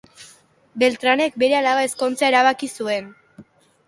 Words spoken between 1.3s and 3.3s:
bere alaba ezkontzea erabaki zuen.